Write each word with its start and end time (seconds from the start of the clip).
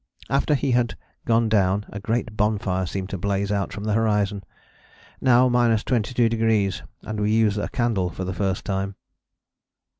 After 0.31 0.55
he 0.55 0.71
had 0.71 0.97
gone 1.25 1.47
down 1.47 1.85
a 1.89 1.99
great 1.99 2.35
bonfire 2.35 2.87
seemed 2.87 3.11
to 3.11 3.19
blaze 3.19 3.51
out 3.51 3.71
from 3.71 3.83
the 3.83 3.93
horizon. 3.93 4.43
Now 5.21 5.47
22° 5.47 6.81
and 7.03 7.19
we 7.19 7.29
use 7.31 7.55
a 7.59 7.67
candle 7.69 8.09
for 8.09 8.23
the 8.23 8.33
first 8.33 8.65
time. 8.65 8.95